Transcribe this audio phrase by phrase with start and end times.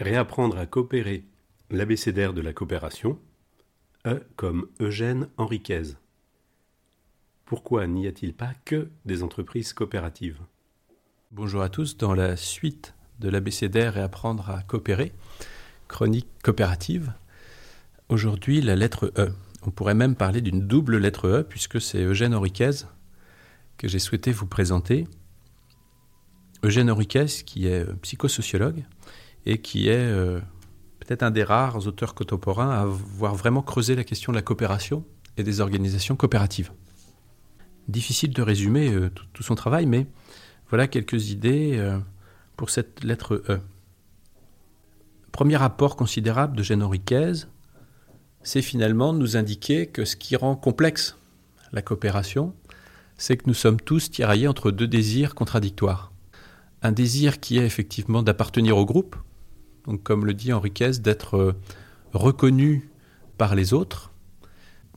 [0.00, 1.24] Réapprendre à coopérer
[1.70, 3.16] l'abécédaire de la coopération.
[4.04, 5.94] E comme Eugène Henriquez.
[7.44, 10.40] Pourquoi n'y a-t-il pas que des entreprises coopératives?
[11.30, 15.12] Bonjour à tous, dans la suite de l'abécédaire Réapprendre à coopérer,
[15.86, 17.12] chronique coopérative,
[18.08, 19.32] aujourd'hui la lettre E.
[19.62, 22.84] On pourrait même parler d'une double lettre E, puisque c'est Eugène Henriquez
[23.78, 25.06] que j'ai souhaité vous présenter.
[26.64, 28.84] Eugène Henriquez, qui est psychosociologue,
[29.46, 30.40] et qui est euh,
[31.00, 35.04] peut-être un des rares auteurs contemporains à avoir vraiment creusé la question de la coopération
[35.36, 36.72] et des organisations coopératives.
[37.88, 40.06] Difficile de résumer euh, tout, son travail, mais
[40.68, 41.98] voilà quelques idées euh,
[42.56, 43.60] pour cette lettre E.
[45.32, 47.32] Premier apport considérable de Eugène Henriquez,
[48.42, 51.18] c'est finalement de nous indiquer que ce qui rend complexe
[51.72, 52.54] la coopération,
[53.16, 56.12] c'est que nous sommes tous tiraillés entre deux désirs contradictoires.
[56.82, 59.16] Un désir qui est effectivement d'appartenir au groupe,
[59.86, 61.52] donc comme le dit Henriquez, d'être euh,
[62.12, 62.88] reconnu
[63.38, 64.12] par les autres,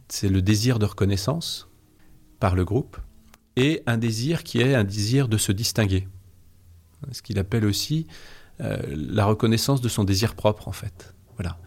[0.08, 1.70] c'est le désir de reconnaissance
[2.40, 2.98] par le groupe,
[3.56, 6.08] et un désir qui est un désir de se distinguer,
[7.12, 8.08] ce qu'il appelle aussi
[8.62, 11.16] euh, la reconnaissance de son désir propre en fait.
[11.38, 11.58] Voilà.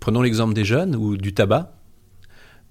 [0.00, 1.74] Prenons l'exemple des jeunes ou du tabac.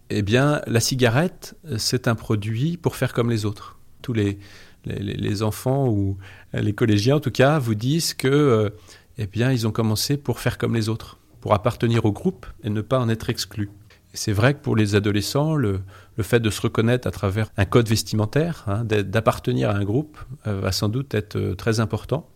[0.10, 3.80] Eh bien, la cigarette, c'est un produit pour faire comme les autres.
[4.02, 4.40] Tous les,
[4.86, 6.18] les, enfants ou
[6.54, 8.70] les collégiens, en tout cas, vous disent que euh,
[9.18, 12.70] eh bien, ils ont commencé pour faire comme les autres, pour appartenir au groupe et
[12.70, 13.70] ne pas en être exclus.
[14.14, 15.82] C'est vrai que pour les adolescents, le,
[16.22, 20.60] fait de se reconnaître à travers un code vestimentaire, hein, d'appartenir à un groupe, euh,
[20.60, 22.30] va sans doute être euh, très important.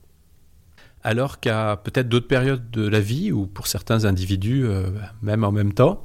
[1.04, 4.90] Alors qu'à peut-être d'autres périodes de la vie, ou pour certains individus, euh,
[5.22, 6.04] même en même temps,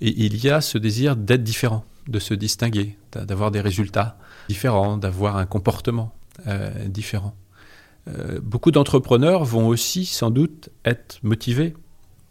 [0.00, 4.16] il y a ce désir d'être différent, de se distinguer, d'avoir des résultats
[4.48, 6.14] différents, d'avoir un comportement
[6.86, 7.36] différent.
[8.08, 11.74] Euh, beaucoup d'entrepreneurs vont aussi sans doute être motivés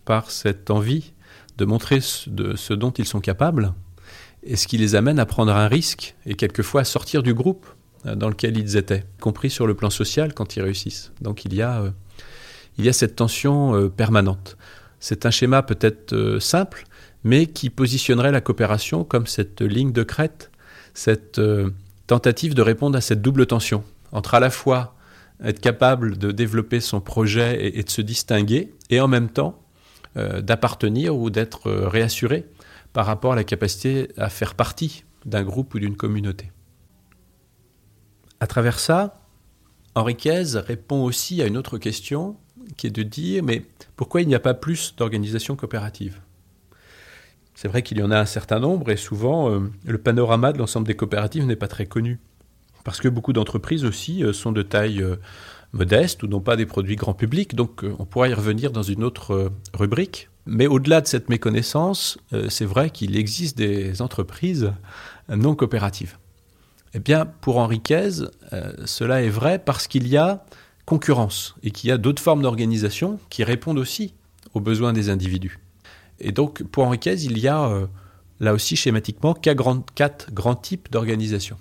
[0.06, 1.14] par cette envie
[1.58, 3.74] de montrer de ce dont ils sont capables
[4.44, 7.68] et ce qui les amène à prendre un risque et quelquefois à sortir du groupe
[8.06, 11.12] euh, dans lequel ils étaient, y compris sur le plan social quand ils réussissent.
[11.22, 11.92] Donc il y a, euh,
[12.78, 14.58] il y a cette tension permanente.
[15.00, 16.86] C'est un schéma peut-être simple,
[17.24, 20.50] mais qui positionnerait la coopération comme cette ligne de crête,
[20.94, 21.42] cette
[22.08, 24.96] tentative de répondre à cette double tension entre à la fois
[25.44, 29.62] être capable de développer son projet et, de se distinguer, et en même temps
[30.18, 32.46] euh, d'appartenir ou d'être euh, réassuré
[32.94, 36.52] par rapport à la capacité à faire partie d'un groupe ou d'une communauté.
[38.40, 39.22] À travers ça,
[39.96, 42.38] Henriquez répond aussi à une autre question
[42.78, 46.22] qui est de dire mais pourquoi il n'y a pas plus d'organisations coopératives?
[47.54, 50.58] C'est vrai qu'il y en a un certain nombre et souvent euh, le panorama de
[50.58, 52.20] l'ensemble des coopératives n'est pas très connu.
[52.84, 55.18] Parce que beaucoup d'entreprises aussi euh, sont de taille euh,
[55.74, 58.84] modeste ou n'ont pas des produits grand public, donc euh, on pourra y revenir dans
[58.84, 60.30] une autre rubrique.
[60.46, 64.74] Mais au-delà de cette méconnaissance, c'est vrai qu'il existe des entreprises
[65.30, 66.18] non coopératives.
[66.96, 68.10] Eh bien, pour Henriquez,
[68.86, 70.44] cela est vrai parce qu'il y a
[70.88, 74.16] concurrence et qu'il y a d'autres formes d'organisation qui répondent aussi
[74.56, 75.60] aux besoins des individus.
[76.20, 77.88] Et donc, pour Henriquez, il y a
[78.40, 81.58] là aussi schématiquement quatre grands types d'organisations.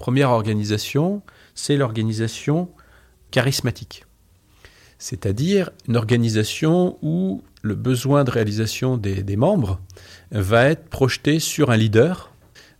[0.00, 1.20] Première organisation,
[1.54, 2.70] c'est l'organisation
[3.30, 4.06] charismatique.
[4.98, 9.78] C'est-à-dire une organisation où le besoin de réalisation des, membres
[10.30, 12.32] va être projeté sur un leader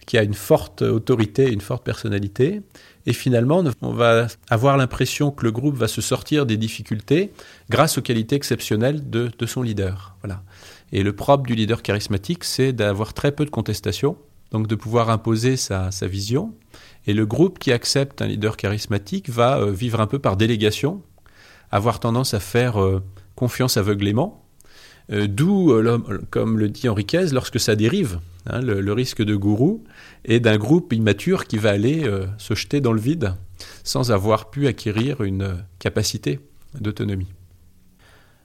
[0.07, 2.63] qui a une forte autorité, une forte personnalité,
[3.05, 7.33] et finalement on va avoir l'impression que le groupe va se sortir des difficultés
[7.69, 10.17] grâce aux qualités exceptionnelles de, son leader.
[10.23, 10.43] Voilà.
[10.91, 14.17] Et le propre du leader charismatique, c'est d'avoir très peu de contestation,
[14.53, 16.55] donc de pouvoir imposer sa vision,
[17.07, 21.03] et le groupe qui accepte un leader charismatique va euh, vivre un peu par délégation,
[21.71, 23.03] avoir tendance à faire euh,
[23.37, 24.45] confiance aveuglément,
[25.11, 25.75] euh, d'où,
[26.31, 29.83] comme le dit Henriquez, lorsque ça dérive, hein, le, risque de gourou,
[30.25, 32.09] et d'un groupe immature qui va aller
[32.39, 33.35] se jeter dans le vide
[33.83, 36.41] sans avoir pu acquérir une capacité
[36.79, 37.33] d'autonomie.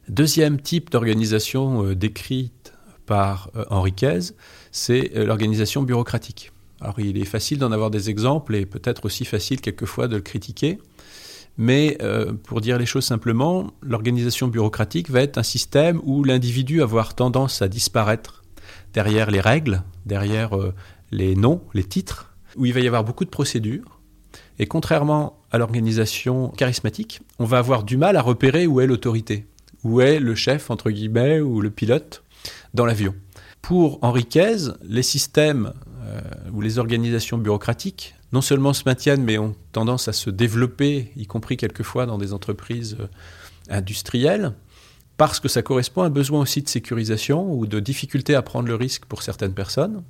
[0.09, 2.73] Deuxième type d'organisation décrite
[3.05, 4.19] par Henriquez,
[4.71, 6.51] c'est l'organisation bureaucratique.
[6.81, 10.21] Alors il est facile d'en avoir des exemples et peut-être aussi facile quelquefois de le
[10.21, 10.79] critiquer,
[11.57, 16.79] Mais euh, pour dire les choses simplement, l'organisation bureaucratique va être un système où l'individu
[16.79, 18.43] va avoir tendance à disparaître
[18.93, 20.73] derrière les règles, derrière euh,
[21.11, 23.99] les noms, les titres, où il va y avoir beaucoup de procédures.
[24.59, 29.45] Et contrairement à l'organisation charismatique, on va avoir du mal à repérer où est l'autorité,
[29.83, 32.23] où est le chef, entre guillemets, ou le pilote
[32.73, 33.13] dans l'avion.
[33.61, 35.73] Pour Henriquez, les systèmes
[36.05, 36.21] euh,
[36.51, 41.25] ou les organisations bureaucratiques non seulement se maintiennent, mais ont tendance à se développer, y
[41.25, 43.07] compris quelquefois dans des entreprises euh,
[43.69, 44.53] industrielles,
[45.15, 48.67] parce que ça correspond à un besoin aussi de sécurisation ou de difficulté à prendre
[48.67, 50.03] le risque pour certaines personnes.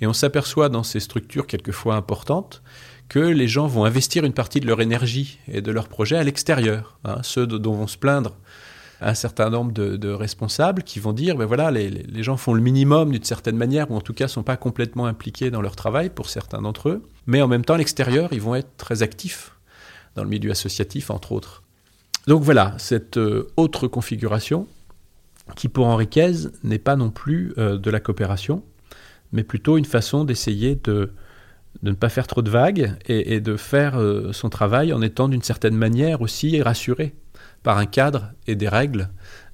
[0.00, 2.62] Et on s'aperçoit dans ces structures quelquefois importantes
[3.08, 6.22] que les gens vont investir une partie de leur énergie et de leur projet à
[6.22, 6.98] l'extérieur.
[7.04, 8.36] Hein, ceux dont vont se plaindre
[9.02, 13.10] un certain nombre de, responsables qui vont dire, ben voilà, les, gens font le minimum
[13.10, 16.28] d'une certaine manière, ou en tout cas sont pas complètement impliqués dans leur travail pour
[16.28, 19.52] certains d'entre eux, mais en même temps, à l'extérieur, ils vont être très actifs
[20.14, 21.62] dans le milieu associatif, entre autres.
[22.26, 24.66] Donc voilà, cette euh, autre configuration,
[25.56, 26.32] qui pour Henriquez
[26.62, 28.62] n'est pas non plus euh, de la coopération,
[29.32, 31.12] mais plutôt une façon d'essayer de,
[31.82, 35.42] ne pas faire trop de vagues et, de faire euh, son travail en étant d'une
[35.42, 37.14] certaine manière aussi rassuré
[37.62, 39.08] par un cadre et des règles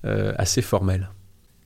[0.04, 1.10] euh, assez formelles.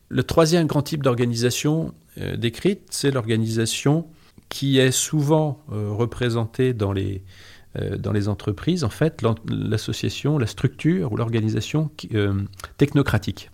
[0.09, 4.06] Le troisième grand type d'organisation euh, décrite, c'est l'organisation
[4.49, 7.23] qui est souvent euh, représentée dans les,
[8.29, 11.91] entreprises, en fait, l'association, la structure ou l'organisation
[12.77, 13.50] technocratique.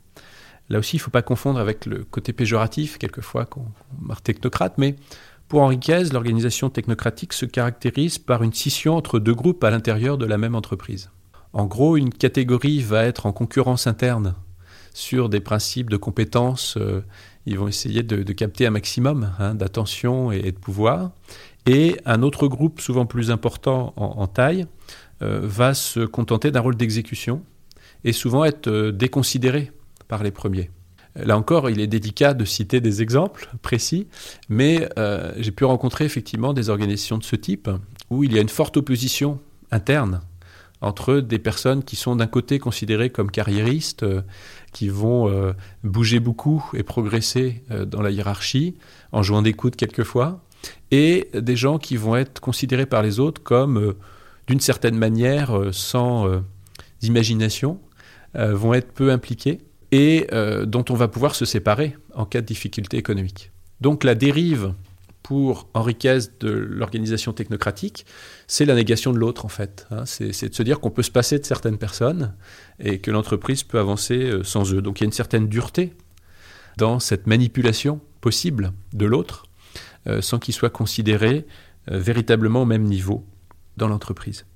[0.71, 3.67] Là aussi, il ne faut pas confondre avec le côté péjoratif, quelquefois, qu'on
[4.01, 4.97] marque technocrate, mais
[5.47, 10.27] pour Henriquez, l'organisation technocratique se caractérise par une scission entre deux groupes à l'intérieur de
[10.27, 11.11] la même entreprise.
[11.53, 14.35] En gros, une catégorie va être en concurrence interne
[14.93, 16.77] sur des principes de compétences.
[16.77, 17.03] Euh,
[17.47, 21.13] ils vont essayer de, capter un maximum hein, d'attention et, de pouvoir.
[21.67, 24.67] Et un autre groupe, souvent plus important en, taille,
[25.23, 27.43] euh, va se contenter d'un rôle d'exécution
[28.05, 29.73] et souvent être euh, déconsidéré
[30.09, 30.71] par les premiers.
[31.17, 34.07] Là encore, il est délicat de citer des exemples précis,
[34.49, 34.89] mais
[35.37, 37.69] j'ai pu rencontrer effectivement des organisations de ce type
[38.09, 39.41] où il y a une forte opposition
[39.73, 40.21] interne
[40.81, 44.23] entre des personnes qui sont d'un côté considérées comme carriéristes, euh,
[44.73, 45.53] qui vont euh,
[45.83, 48.77] bouger beaucoup et progresser euh, dans la hiérarchie,
[49.13, 50.41] en jouant des coudes quelquefois,
[50.91, 53.95] et des gens qui vont être considérés par les autres comme,
[54.47, 56.43] d'une certaine manière, sans
[57.01, 57.79] imagination,
[58.35, 59.59] vont être peu impliqués,
[59.93, 60.27] et
[60.67, 63.53] dont on va pouvoir se séparer en cas de difficulté économique.
[63.81, 64.73] Donc la dérive
[65.29, 68.07] pour Henriquez de l'organisation technocratique,
[68.47, 69.87] c'est la négation de l'autre en fait.
[69.91, 70.07] Hein.
[70.07, 72.35] c'est de se dire qu'on peut se passer de certaines personnes
[72.81, 74.81] et que l'entreprise peut avancer euh, sans eux.
[74.81, 75.93] Donc il y a une certaine dureté
[76.79, 79.45] dans cette manipulation possible de l'autre
[80.07, 81.47] euh, sans qu'il soit considéré
[81.91, 83.27] euh, véritablement au même niveau
[83.77, 84.47] dans l'entreprise.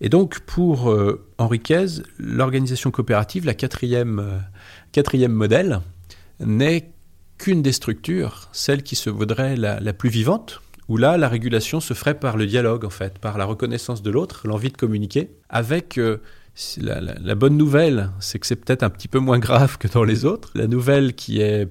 [0.00, 0.92] Et donc pour
[1.38, 1.86] Henriquez,
[2.18, 4.42] l'organisation coopérative, la quatrième,
[4.90, 5.80] quatrième modèle,
[6.40, 6.93] n'est
[7.44, 11.92] qu'une des structures, celle qui se vaudrait la, plus vivante, où là, la régulation se
[11.92, 15.98] ferait par le dialogue, en fait, par la reconnaissance de l'autre, l'envie de communiquer, avec
[15.98, 16.22] euh,
[16.78, 20.24] la, bonne nouvelle, c'est que c'est peut-être un petit peu moins grave que dans les
[20.24, 20.52] autres.
[20.54, 21.68] La nouvelle qui est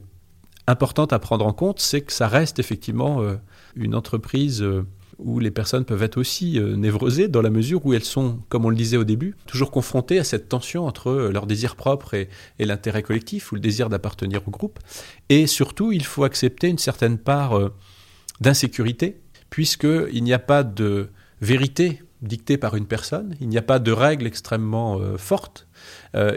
[0.68, 3.38] importante à prendre en compte, c'est que ça reste effectivement euh,
[3.75, 4.86] une entreprise euh,
[5.24, 8.65] où les personnes peuvent être aussi euh, névrosées dans la mesure où elles sont, comme
[8.65, 12.13] on le disait au début, toujours confrontées à cette tension entre euh, leur désir propre
[12.13, 14.80] et, l'intérêt collectif ou le désir d'appartenir au groupe.
[15.30, 17.74] Et surtout, il faut accepter une certaine part euh,
[18.42, 21.10] d'insécurité, puisqu'il n'y a pas de
[21.42, 25.68] vérité dictée par une personne, il n'y a pas de règles extrêmement fortes,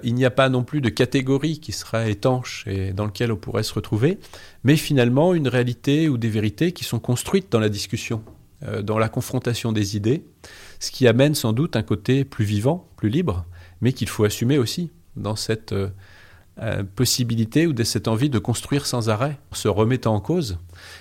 [0.02, 3.36] il n'y a pas non plus de catégorie qui serait étanche et dans lequel on
[3.36, 4.18] pourrait se retrouver,
[4.64, 8.35] mais finalement une réalité ou des vérités qui sont construites dans la discussion euh,
[8.82, 10.24] dans la confrontation des idées,
[10.80, 13.44] ce qui amène sans doute un côté plus vivant, plus libre,
[13.80, 15.88] mais qu'il faut assumer aussi dans cette euh,
[16.60, 20.58] euh, possibilité ou de cette envie de construire sans arrêt, en se remettant en cause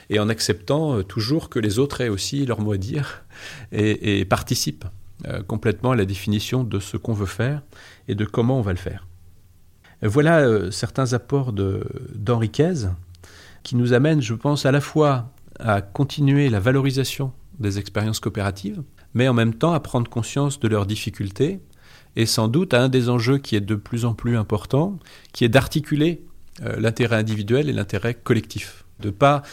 [0.10, 3.24] et en acceptant toujours que les autres aient aussi leur mot à dire
[3.72, 4.86] et, participent
[5.48, 7.64] complètement à la définition de ce qu'on veut faire
[8.10, 9.08] et de comment on va le faire.
[10.02, 12.90] Voilà certains apports d'Henriquez
[13.64, 18.84] qui nous amènent, je pense, à la fois à continuer la valorisation des expériences coopératives,
[19.14, 21.60] mais en même temps à prendre conscience de leurs difficultés
[22.16, 25.00] et sans doute à un des enjeux qui est de plus en plus important,
[25.34, 26.22] qui est d'articuler
[26.64, 28.86] euh, l'intérêt individuel et l'intérêt collectif.
[29.00, 29.44] De ne pas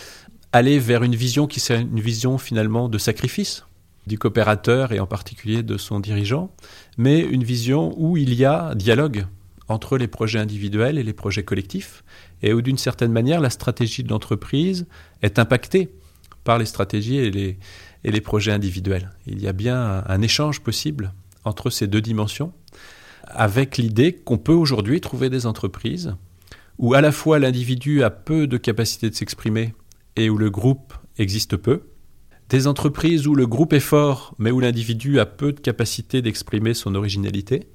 [0.53, 3.65] aller vers une vision qui serait une vision finalement de sacrifice
[4.07, 6.53] du coopérateur et en particulier de son dirigeant,
[6.99, 9.27] mais une vision où il y a dialogue
[9.69, 12.05] entre les projets individuels et les projets collectifs,
[12.43, 14.87] et où d'une certaine manière la stratégie de l'entreprise
[15.23, 15.93] est impactée
[16.45, 17.59] par les stratégies et les,
[18.05, 19.11] et les projets individuels.
[19.27, 21.13] Il y a bien un, échange possible
[21.45, 22.53] entre ces deux dimensions,
[23.27, 26.15] avec l'idée qu'on peut aujourd'hui trouver des entreprises
[26.79, 29.75] où à la fois l'individu a peu de capacité de s'exprimer
[30.17, 31.83] et où le groupe existe peu,
[32.49, 36.75] des entreprises où le groupe est fort mais où l'individu a peu de capacité d'exprimer
[36.75, 37.69] son originalité,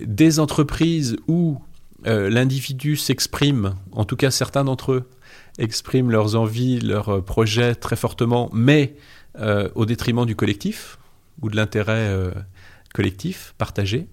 [0.00, 1.58] des entreprises où
[2.06, 5.08] euh, l'individu s'exprime, en tout cas certains d'entre eux
[5.58, 8.96] expriment leurs envies, leurs projets très fortement, mais
[9.38, 10.98] euh, au détriment du collectif
[11.42, 12.30] ou de l'intérêt euh,
[12.94, 14.06] collectif partagé.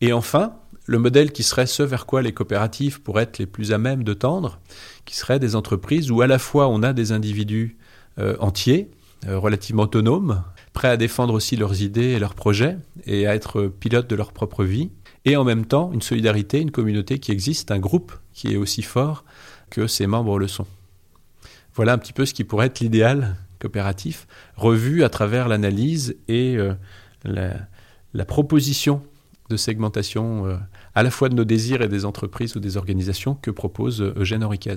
[0.00, 0.54] Et enfin,
[0.86, 4.04] le modèle qui serait ce vers quoi les coopératives pourraient être les plus à même
[4.04, 4.60] de tendre,
[5.04, 7.76] qui serait des entreprises où à la fois on a des individus
[8.40, 8.90] entiers,
[9.26, 10.42] relativement autonomes,
[10.72, 14.32] prêts à défendre aussi leurs idées et leurs projets et à être pilotes de leur
[14.32, 14.90] propre vie,
[15.24, 18.82] et en même temps une solidarité, une communauté qui existe, un groupe qui est aussi
[18.82, 19.24] fort
[19.70, 20.66] que ses membres le sont.
[21.74, 26.56] Voilà un petit peu ce qui pourrait être l'idéal coopératif, revu à travers l'analyse et
[26.56, 26.74] euh,
[27.24, 29.02] la, proposition
[29.50, 30.56] de segmentation euh,
[30.94, 34.44] à la fois de nos désirs et des entreprises ou des organisations que propose Eugène
[34.44, 34.76] Henriquez.